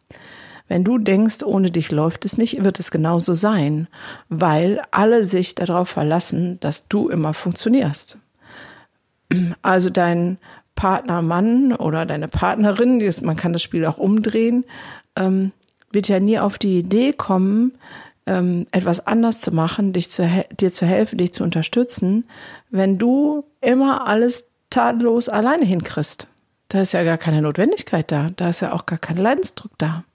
Wenn 0.67 0.83
du 0.83 0.97
denkst, 0.97 1.43
ohne 1.43 1.71
dich 1.71 1.91
läuft 1.91 2.25
es 2.25 2.37
nicht, 2.37 2.63
wird 2.63 2.79
es 2.79 2.89
genauso 2.89 3.33
sein, 3.33 3.87
weil 4.29 4.81
alle 4.91 5.25
sich 5.25 5.55
darauf 5.55 5.89
verlassen, 5.89 6.59
dass 6.61 6.87
du 6.87 7.09
immer 7.09 7.33
funktionierst. 7.33 8.17
Also 9.61 9.89
dein 9.89 10.37
Partner 10.75 11.21
Mann 11.21 11.73
oder 11.73 12.05
deine 12.05 12.27
Partnerin, 12.27 13.03
man 13.21 13.35
kann 13.35 13.53
das 13.53 13.61
Spiel 13.61 13.85
auch 13.85 13.97
umdrehen, 13.97 14.63
ähm, 15.15 15.51
wird 15.91 16.07
ja 16.07 16.19
nie 16.19 16.39
auf 16.39 16.57
die 16.57 16.79
Idee 16.79 17.13
kommen, 17.13 17.73
ähm, 18.25 18.67
etwas 18.71 19.05
anders 19.05 19.41
zu 19.41 19.51
machen, 19.51 19.93
dich 19.93 20.09
zu, 20.09 20.27
dir 20.59 20.71
zu 20.71 20.85
helfen, 20.85 21.17
dich 21.17 21.33
zu 21.33 21.43
unterstützen, 21.43 22.25
wenn 22.69 22.97
du 22.97 23.43
immer 23.61 24.07
alles 24.07 24.47
tadellos 24.69 25.29
alleine 25.29 25.65
hinkriegst. 25.65 26.27
Da 26.73 26.81
ist 26.81 26.93
ja 26.93 27.03
gar 27.03 27.19
keine 27.19 27.43
Notwendigkeit 27.43 28.11
da, 28.11 28.29
da 28.35 28.49
ist 28.49 28.61
ja 28.61 28.73
auch 28.73 28.87
gar 28.87 28.97
kein 28.97 29.17
Leidensdruck 29.17 29.73
da. 29.77 30.05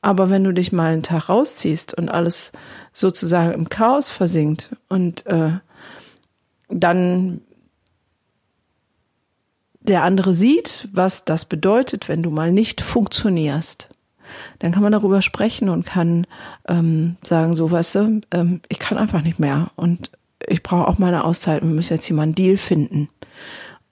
Aber 0.00 0.30
wenn 0.30 0.44
du 0.44 0.54
dich 0.54 0.70
mal 0.70 0.92
einen 0.92 1.02
Tag 1.02 1.28
rausziehst 1.28 1.92
und 1.94 2.08
alles 2.08 2.52
sozusagen 2.92 3.50
im 3.50 3.68
Chaos 3.68 4.08
versinkt 4.08 4.76
und 4.88 5.26
äh, 5.26 5.54
dann 6.68 7.40
der 9.80 10.04
andere 10.04 10.34
sieht, 10.34 10.88
was 10.92 11.24
das 11.24 11.46
bedeutet, 11.46 12.08
wenn 12.08 12.22
du 12.22 12.30
mal 12.30 12.52
nicht 12.52 12.80
funktionierst, 12.80 13.88
dann 14.60 14.70
kann 14.70 14.84
man 14.84 14.92
darüber 14.92 15.20
sprechen 15.20 15.68
und 15.68 15.84
kann 15.84 16.28
ähm, 16.68 17.16
sagen, 17.24 17.54
so 17.54 17.72
weißt 17.72 17.94
du, 17.96 18.20
ähm, 18.30 18.60
ich 18.68 18.78
kann 18.78 18.98
einfach 18.98 19.22
nicht 19.22 19.40
mehr 19.40 19.72
und 19.74 20.12
ich 20.46 20.62
brauche 20.62 20.86
auch 20.86 20.98
meine 20.98 21.24
Auszeit. 21.24 21.64
Wir 21.64 21.70
müssen 21.70 21.94
jetzt 21.94 22.04
hier 22.04 22.14
mal 22.14 22.22
einen 22.22 22.36
Deal 22.36 22.56
finden. 22.56 23.08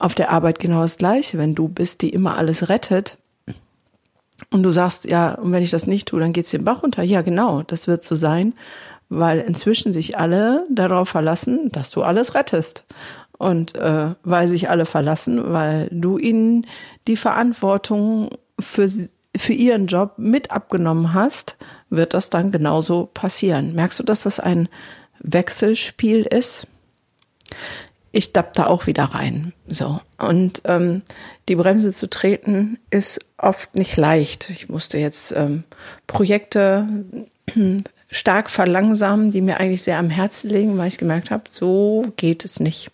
Auf 0.01 0.17
der 0.17 0.31
Arbeit 0.31 0.59
genau 0.59 0.81
das 0.81 0.99
Gleiche. 0.99 1.39
Wenn 1.39 1.55
du 1.55 1.69
bist, 1.69 2.03
die 2.03 2.11
immer 2.11 2.37
alles 2.37 2.69
rettet 2.69 3.19
und 4.51 4.63
du 4.63 4.73
sagst, 4.73 5.05
ja, 5.05 5.35
und 5.35 5.53
wenn 5.53 5.63
ich 5.63 5.71
das 5.71 5.87
nicht 5.87 6.09
tue, 6.09 6.19
dann 6.19 6.33
geht's 6.33 6.51
den 6.51 6.65
Bach 6.65 6.83
runter. 6.83 7.03
Ja, 7.03 7.23
genau, 7.23 7.63
das 7.63 7.87
wird 7.87 8.03
so 8.03 8.15
sein, 8.15 8.55
weil 9.09 9.41
inzwischen 9.41 9.93
sich 9.93 10.19
alle 10.19 10.67
darauf 10.71 11.11
verlassen, 11.11 11.71
dass 11.71 11.91
du 11.91 12.03
alles 12.03 12.35
rettest. 12.35 12.87
Und 13.37 13.75
äh, 13.77 14.15
weil 14.23 14.49
sich 14.49 14.69
alle 14.69 14.87
verlassen, 14.87 15.53
weil 15.53 15.89
du 15.93 16.19
ihnen 16.19 16.67
die 17.07 17.17
Verantwortung 17.17 18.31
für 18.59 18.89
für 19.37 19.53
ihren 19.53 19.87
Job 19.87 20.15
mit 20.17 20.51
abgenommen 20.51 21.15
hast, 21.15 21.57
wird 21.89 22.15
das 22.15 22.31
dann 22.31 22.51
genauso 22.51 23.09
passieren. 23.15 23.75
Merkst 23.75 24.01
du, 24.01 24.03
dass 24.03 24.25
das 24.25 24.41
ein 24.41 24.69
Wechselspiel 25.21 26.23
ist? 26.23 26.67
Ich 28.13 28.33
dapp 28.33 28.55
da 28.55 28.67
auch 28.67 28.87
wieder 28.87 29.05
rein. 29.05 29.53
So. 29.69 30.01
Und 30.19 30.63
ähm, 30.65 31.03
die 31.49 31.55
Bremse 31.55 31.93
zu 31.93 32.11
treten 32.11 32.79
ist 32.91 33.21
oft 33.39 33.77
nicht 33.77 33.97
leicht. 33.97 34.51
Ich 34.51 34.69
musste 34.69 34.99
jetzt 34.99 35.33
ähm, 35.33 35.65
Projekte 36.07 36.89
stark 38.11 38.51
verlangsamen, 38.51 39.31
die 39.31 39.41
mir 39.41 39.61
eigentlich 39.61 39.83
sehr 39.83 39.99
am 39.99 40.11
Herzen 40.11 40.51
liegen, 40.51 40.77
weil 40.77 40.89
ich 40.89 40.99
gemerkt 40.99 41.31
habe, 41.31 41.45
so 41.49 42.03
geht 42.17 42.45
es 42.45 42.59
nicht. 42.59 42.91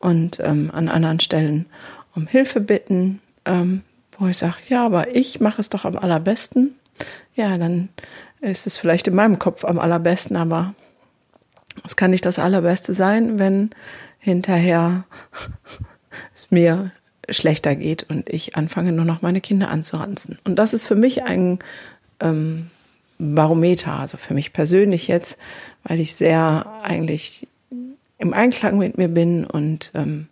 Und 0.00 0.40
ähm, 0.40 0.70
an 0.72 0.88
anderen 0.88 1.20
Stellen 1.20 1.66
um 2.14 2.26
Hilfe 2.26 2.60
bitten, 2.60 3.20
ähm, 3.44 3.82
wo 4.18 4.26
ich 4.26 4.36
sage, 4.36 4.56
ja, 4.68 4.84
aber 4.84 5.14
ich 5.14 5.40
mache 5.40 5.60
es 5.60 5.70
doch 5.70 5.84
am 5.84 5.96
allerbesten. 5.96 6.74
Ja, 7.34 7.56
dann 7.58 7.88
ist 8.40 8.66
es 8.66 8.76
vielleicht 8.76 9.08
in 9.08 9.14
meinem 9.14 9.38
Kopf 9.38 9.64
am 9.64 9.78
allerbesten, 9.78 10.36
aber 10.36 10.74
es 11.84 11.96
kann 11.96 12.10
nicht 12.10 12.26
das 12.26 12.38
Allerbeste 12.38 12.94
sein, 12.94 13.38
wenn 13.38 13.70
hinterher 14.24 15.04
es 16.34 16.50
mir 16.50 16.90
schlechter 17.28 17.74
geht 17.76 18.04
und 18.04 18.30
ich 18.30 18.56
anfange 18.56 18.92
nur 18.92 19.04
noch 19.04 19.22
meine 19.22 19.40
Kinder 19.40 19.68
anzuranzen. 19.68 20.38
Und 20.44 20.56
das 20.56 20.74
ist 20.74 20.86
für 20.86 20.96
mich 20.96 21.22
ein 21.22 21.58
ähm, 22.20 22.70
Barometer, 23.18 23.92
also 23.92 24.16
für 24.16 24.34
mich 24.34 24.52
persönlich 24.52 25.08
jetzt, 25.08 25.38
weil 25.84 26.00
ich 26.00 26.14
sehr 26.14 26.66
eigentlich 26.82 27.46
im 28.18 28.32
Einklang 28.32 28.78
mit 28.78 28.98
mir 28.98 29.08
bin 29.08 29.44
und 29.44 29.92
ähm, 29.94 30.28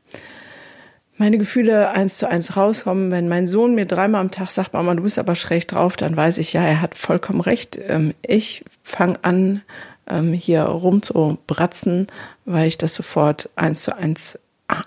meine 1.19 1.39
Gefühle 1.39 1.91
eins 1.91 2.19
zu 2.19 2.29
eins 2.29 2.57
rauskommen. 2.57 3.11
Wenn 3.11 3.29
mein 3.29 3.47
Sohn 3.47 3.75
mir 3.75 3.87
dreimal 3.87 4.21
am 4.21 4.31
Tag 4.31 4.51
sagt, 4.51 4.73
Mama, 4.73 4.95
du 4.95 5.03
bist 5.03 5.19
aber 5.19 5.35
schräg 5.35 5.69
drauf, 5.69 5.97
dann 5.97 6.17
weiß 6.17 6.39
ich, 6.39 6.53
ja, 6.53 6.63
er 6.63 6.81
hat 6.81 6.97
vollkommen 6.97 7.41
recht. 7.41 7.79
Ähm, 7.87 8.15
ich 8.23 8.65
fange 8.83 9.19
an, 9.23 9.63
ähm, 10.13 10.33
hier 10.33 10.63
rumzubratzen, 10.63 12.07
weil 12.45 12.69
ich 12.69 12.79
das 12.79 12.95
sofort 12.95 13.51
eins 13.57 13.83
zu 13.83 13.97
eins 13.97 14.39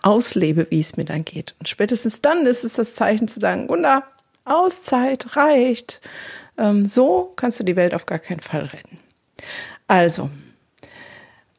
auslebe, 0.01 0.67
wie 0.70 0.79
es 0.79 0.98
mir 0.98 1.05
dann 1.05 1.25
geht. 1.25 1.55
Und 1.60 1.67
spätestens 1.67 2.22
dann 2.22 2.46
ist 2.46 2.63
es 2.63 2.74
das 2.74 2.94
Zeichen 2.94 3.27
zu 3.27 3.39
sagen, 3.39 3.67
Gunda, 3.67 4.03
Auszeit 4.46 5.36
reicht. 5.36 6.01
Ähm, 6.58 6.86
so 6.86 7.34
kannst 7.36 7.60
du 7.60 7.63
die 7.63 7.75
Welt 7.75 7.94
auf 7.94 8.05
gar 8.05 8.20
keinen 8.20 8.39
Fall 8.39 8.65
retten. 8.65 9.00
Also, 9.88 10.29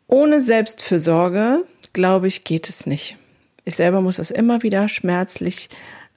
ohne 0.09 0.41
Selbstfürsorge, 0.41 1.65
glaube 1.93 2.29
ich, 2.29 2.45
geht 2.45 2.69
es 2.69 2.87
nicht. 2.87 3.17
Ich 3.65 3.77
selber 3.77 4.01
muss 4.01 4.17
das 4.17 4.31
immer 4.31 4.63
wieder 4.63 4.89
schmerzlich 4.89 5.69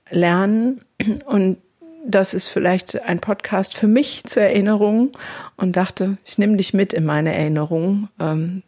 lernen 0.09 0.81
und 1.25 1.57
das 2.05 2.33
ist 2.33 2.47
vielleicht 2.47 3.01
ein 3.03 3.19
Podcast 3.19 3.75
für 3.75 3.87
mich 3.87 4.23
zur 4.25 4.43
Erinnerung 4.43 5.11
und 5.57 5.75
dachte, 5.75 6.17
ich 6.25 6.37
nehme 6.37 6.57
dich 6.57 6.73
mit 6.73 6.93
in 6.93 7.05
meine 7.05 7.33
Erinnerung, 7.33 8.09
ähm, 8.19 8.63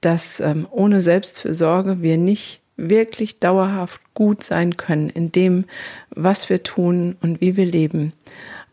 dass 0.00 0.40
ähm, 0.40 0.66
ohne 0.70 1.00
Selbstfürsorge 1.00 2.02
wir 2.02 2.16
nicht 2.18 2.60
wirklich 2.76 3.40
dauerhaft 3.40 4.00
gut 4.14 4.44
sein 4.44 4.76
können 4.76 5.10
in 5.10 5.32
dem, 5.32 5.64
was 6.10 6.48
wir 6.48 6.62
tun 6.62 7.16
und 7.20 7.40
wie 7.40 7.56
wir 7.56 7.66
leben. 7.66 8.12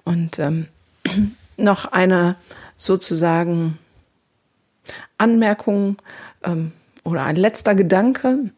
Und 0.04 0.38
ähm, 0.40 0.68
noch 1.58 1.86
eine 1.86 2.36
sozusagen 2.76 3.78
Anmerkung 5.18 5.98
oder 7.04 7.24
ein 7.24 7.38
letzter 7.38 7.74
Gedanke. 7.74 8.52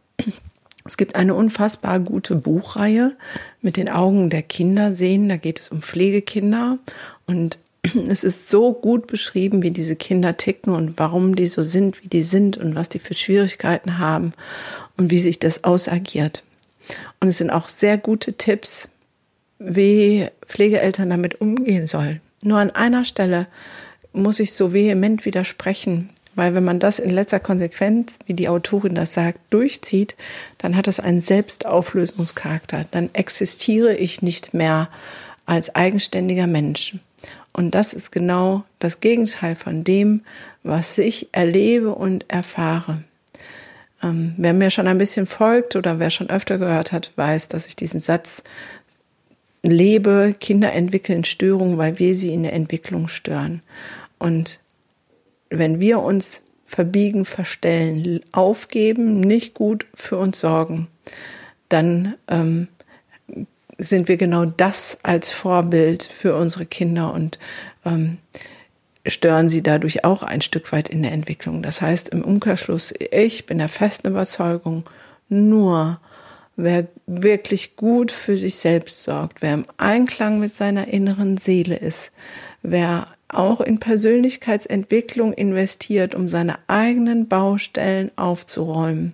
Es 0.88 0.98
gibt 0.98 1.16
eine 1.16 1.36
unfassbar 1.36 2.00
gute 2.00 2.36
Buchreihe 2.36 3.16
mit 3.62 3.78
den 3.78 3.90
Augen 3.90 4.30
der 4.30 4.42
Kinder 4.42 4.94
sehen. 4.94 5.30
Da 5.30 5.38
geht 5.38 5.60
es 5.60 5.70
um 5.70 5.82
Pflegekinder 5.82 6.80
und 7.26 7.60
es 8.08 8.24
ist 8.24 8.50
so 8.50 8.74
gut 8.74 9.08
beschrieben, 9.08 9.62
wie 9.62 9.72
diese 9.72 9.96
Kinder 9.96 10.38
ticken 10.38 10.74
und 10.74 10.98
warum 10.98 11.36
die 11.36 11.48
so 11.48 11.64
sind, 11.64 12.04
wie 12.04 12.08
die 12.08 12.22
sind 12.22 12.58
und 12.58 12.76
was 12.76 12.90
die 12.90 13.00
für 13.00 13.14
Schwierigkeiten 13.14 13.98
haben 13.98 14.34
und 14.98 15.12
wie 15.12 15.20
sich 15.20 15.40
das 15.40 15.64
ausagiert. 15.64 16.44
Und 17.20 17.28
es 17.28 17.38
sind 17.38 17.50
auch 17.50 17.68
sehr 17.68 17.98
gute 17.98 18.34
Tipps, 18.34 18.90
wie 19.60 20.28
Pflegeeltern 20.46 21.10
damit 21.10 21.42
umgehen 21.42 21.88
sollen. 21.88 22.22
Nur 22.42 22.60
an 22.60 22.72
einer 22.72 23.04
Stelle 23.04 23.48
muss 24.14 24.40
ich 24.40 24.54
so 24.54 24.74
vehement 24.74 25.26
widersprechen, 25.26 26.10
weil 26.38 26.54
wenn 26.54 26.64
man 26.64 26.80
das 26.80 27.00
in 27.00 27.10
letzter 27.10 27.40
Konsequenz, 27.40 28.20
wie 28.28 28.36
die 28.36 28.48
Autorin 28.48 28.94
das 28.94 29.14
sagt, 29.14 29.40
durchzieht, 29.50 30.16
dann 30.60 30.76
hat 30.76 30.86
das 30.86 31.00
einen 31.00 31.20
Selbstauflösungscharakter. 31.20 32.86
Dann 32.92 33.10
existiere 33.14 33.96
ich 33.96 34.22
nicht 34.22 34.54
mehr 34.54 34.88
als 35.48 35.74
eigenständiger 35.74 36.46
Mensch. 36.46 36.96
Und 37.54 37.74
das 37.74 37.94
ist 37.94 38.12
genau 38.12 38.64
das 38.78 39.00
Gegenteil 39.00 39.56
von 39.56 39.84
dem, 39.84 40.22
was 40.62 41.00
ich 41.00 41.30
erlebe 41.32 41.96
und 41.96 42.26
erfahre. 42.28 43.04
Ähm, 44.04 44.36
wer 44.38 44.54
mir 44.54 44.70
schon 44.70 44.88
ein 44.88 45.00
bisschen 45.00 45.26
folgt 45.26 45.76
oder 45.76 45.98
wer 45.98 46.12
schon 46.12 46.30
öfter 46.30 46.60
gehört 46.60 46.92
hat, 46.92 47.14
weiß, 47.16 47.50
dass 47.50 47.66
ich 47.66 47.76
diesen 47.76 48.02
Satz 48.02 48.44
lebe, 49.64 50.36
Kinder 50.40 50.72
entwickeln 50.72 51.24
Störungen, 51.24 51.80
weil 51.80 51.98
wir 51.98 52.14
sie 52.14 52.32
in 52.32 52.44
der 52.44 52.54
Entwicklung 52.54 53.08
stören. 53.08 53.64
Und 54.20 54.60
wenn 55.50 55.80
wir 55.80 56.00
uns 56.00 56.42
verbiegen, 56.66 57.26
verstellen, 57.26 58.20
aufgeben, 58.32 59.22
nicht 59.22 59.54
gut 59.54 59.86
für 59.94 60.18
uns 60.18 60.40
sorgen, 60.40 60.88
dann 61.70 62.16
ähm, 62.28 62.68
sind 63.78 64.08
wir 64.08 64.18
genau 64.18 64.46
das 64.46 64.98
als 65.04 65.32
Vorbild 65.32 66.04
für 66.04 66.36
unsere 66.36 66.66
Kinder 66.66 67.14
und 67.14 67.40
ähm, 67.86 68.18
stören 69.06 69.50
sie 69.50 69.64
dadurch 69.64 70.04
auch 70.04 70.24
ein 70.24 70.42
Stück 70.42 70.72
weit 70.72 70.90
in 70.90 71.04
der 71.04 71.12
Entwicklung. 71.14 71.62
Das 71.62 71.82
heißt 71.82 72.10
im 72.10 72.24
Umkehrschluss, 72.24 72.94
ich 73.12 73.46
bin 73.46 73.60
der 73.60 73.70
festen 73.70 74.08
Überzeugung, 74.08 74.84
nur 75.30 76.00
wer 76.56 76.88
wirklich 77.06 77.76
gut 77.76 78.12
für 78.12 78.36
sich 78.36 78.56
selbst 78.56 79.04
sorgt, 79.04 79.42
wer 79.42 79.54
im 79.54 79.66
Einklang 79.78 80.40
mit 80.40 80.56
seiner 80.56 80.88
inneren 80.88 81.38
Seele 81.38 81.76
ist, 81.76 82.12
wer 82.64 83.08
auch 83.30 83.62
in 83.62 83.80
Persönlichkeitsentwicklung 83.80 85.34
investiert, 85.34 86.16
um 86.16 86.28
seine 86.28 86.60
eigenen 86.68 87.28
Baustellen 87.28 88.12
aufzuräumen, 88.16 89.14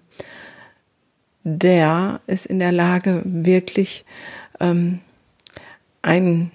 der 1.43 2.21
ist 2.28 2.45
in 2.45 2.60
der 2.60 2.71
Lage, 2.71 3.21
wirklich 3.26 4.06
ähm, 4.60 4.99
ein 6.02 6.52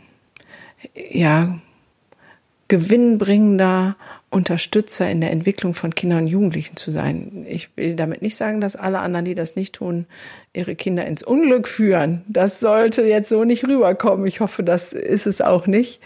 ja, 0.94 1.58
gewinnbringender 2.68 3.96
Unterstützer 4.30 5.10
in 5.10 5.22
der 5.22 5.30
Entwicklung 5.30 5.72
von 5.72 5.94
Kindern 5.94 6.24
und 6.24 6.26
Jugendlichen 6.26 6.76
zu 6.76 6.90
sein. 6.90 7.46
Ich 7.48 7.70
will 7.76 7.94
damit 7.94 8.20
nicht 8.20 8.36
sagen, 8.36 8.60
dass 8.60 8.76
alle 8.76 9.00
anderen, 9.00 9.24
die 9.24 9.34
das 9.34 9.56
nicht 9.56 9.74
tun, 9.74 10.06
ihre 10.52 10.76
Kinder 10.76 11.06
ins 11.06 11.22
Unglück 11.22 11.66
führen. 11.66 12.22
Das 12.28 12.60
sollte 12.60 13.02
jetzt 13.02 13.30
so 13.30 13.44
nicht 13.44 13.64
rüberkommen. 13.64 14.26
Ich 14.26 14.40
hoffe, 14.40 14.62
das 14.62 14.92
ist 14.92 15.26
es 15.26 15.40
auch 15.40 15.66
nicht, 15.66 16.00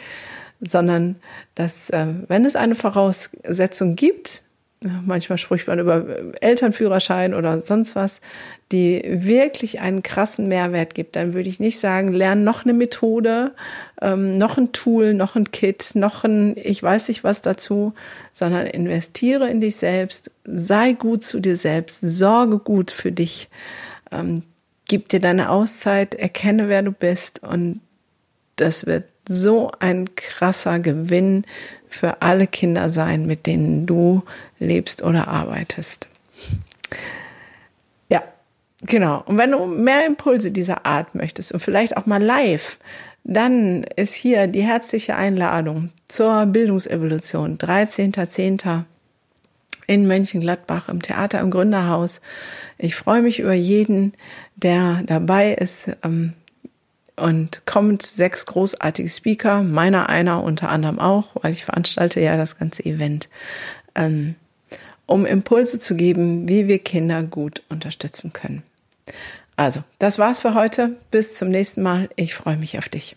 sondern 0.62 1.16
dass, 1.54 1.90
äh, 1.90 2.06
wenn 2.28 2.44
es 2.44 2.56
eine 2.56 2.74
Voraussetzung 2.74 3.96
gibt, 3.96 4.42
manchmal 5.04 5.38
spricht 5.38 5.68
man 5.68 5.78
über 5.78 6.04
Elternführerschein 6.40 7.34
oder 7.34 7.60
sonst 7.60 7.94
was, 7.94 8.20
die 8.70 9.02
wirklich 9.04 9.80
einen 9.80 10.02
krassen 10.02 10.48
Mehrwert 10.48 10.94
gibt, 10.94 11.16
dann 11.16 11.34
würde 11.34 11.48
ich 11.48 11.60
nicht 11.60 11.78
sagen, 11.78 12.12
lern 12.12 12.44
noch 12.44 12.64
eine 12.64 12.72
Methode, 12.72 13.52
ähm, 14.00 14.38
noch 14.38 14.58
ein 14.58 14.72
Tool, 14.72 15.14
noch 15.14 15.36
ein 15.36 15.50
Kit, 15.50 15.92
noch 15.94 16.24
ein, 16.24 16.56
ich 16.56 16.82
weiß 16.82 17.08
nicht 17.08 17.24
was 17.24 17.42
dazu, 17.42 17.92
sondern 18.32 18.66
investiere 18.66 19.48
in 19.48 19.60
dich 19.60 19.76
selbst, 19.76 20.30
sei 20.44 20.94
gut 20.94 21.22
zu 21.22 21.40
dir 21.40 21.56
selbst, 21.56 22.00
sorge 22.00 22.58
gut 22.58 22.90
für 22.90 23.12
dich, 23.12 23.48
ähm, 24.10 24.42
gib 24.88 25.08
dir 25.08 25.20
deine 25.20 25.50
Auszeit, 25.50 26.14
erkenne, 26.14 26.68
wer 26.68 26.82
du 26.82 26.92
bist 26.92 27.42
und 27.42 27.80
das 28.56 28.86
wird 28.86 29.04
so 29.28 29.70
ein 29.78 30.14
krasser 30.14 30.78
Gewinn 30.78 31.44
für 31.88 32.22
alle 32.22 32.46
Kinder 32.46 32.90
sein, 32.90 33.26
mit 33.26 33.46
denen 33.46 33.86
du 33.86 34.22
lebst 34.58 35.02
oder 35.02 35.28
arbeitest. 35.28 36.08
Ja, 38.08 38.22
genau. 38.82 39.22
Und 39.26 39.38
wenn 39.38 39.52
du 39.52 39.66
mehr 39.66 40.06
Impulse 40.06 40.50
dieser 40.50 40.86
Art 40.86 41.14
möchtest 41.14 41.52
und 41.52 41.60
vielleicht 41.60 41.96
auch 41.96 42.06
mal 42.06 42.22
live, 42.22 42.78
dann 43.24 43.84
ist 43.84 44.14
hier 44.14 44.48
die 44.48 44.62
herzliche 44.62 45.14
Einladung 45.14 45.90
zur 46.08 46.46
Bildungsevolution, 46.46 47.56
13.10. 47.56 48.84
in 49.86 50.08
Mönchengladbach 50.08 50.88
im 50.88 51.00
Theater 51.00 51.40
im 51.40 51.50
Gründerhaus. 51.50 52.20
Ich 52.78 52.96
freue 52.96 53.22
mich 53.22 53.38
über 53.38 53.54
jeden, 53.54 54.12
der 54.56 55.02
dabei 55.06 55.52
ist. 55.52 55.92
Ähm, 56.02 56.32
und 57.16 57.66
kommt 57.66 58.02
sechs 58.02 58.46
großartige 58.46 59.08
Speaker, 59.08 59.62
meiner 59.62 60.08
einer 60.08 60.42
unter 60.42 60.68
anderem 60.68 60.98
auch, 60.98 61.36
weil 61.42 61.52
ich 61.52 61.64
veranstalte 61.64 62.20
ja 62.20 62.36
das 62.36 62.58
ganze 62.58 62.84
Event, 62.84 63.28
ähm, 63.94 64.34
um 65.06 65.26
Impulse 65.26 65.78
zu 65.78 65.94
geben, 65.94 66.48
wie 66.48 66.68
wir 66.68 66.78
Kinder 66.78 67.22
gut 67.22 67.62
unterstützen 67.68 68.32
können. 68.32 68.62
Also, 69.56 69.82
das 69.98 70.18
war's 70.18 70.40
für 70.40 70.54
heute. 70.54 70.96
Bis 71.10 71.34
zum 71.34 71.48
nächsten 71.48 71.82
Mal. 71.82 72.08
Ich 72.16 72.34
freue 72.34 72.56
mich 72.56 72.78
auf 72.78 72.88
dich. 72.88 73.16